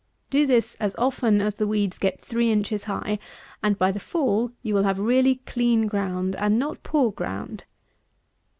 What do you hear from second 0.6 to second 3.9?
as often as the weeds get three inches high; and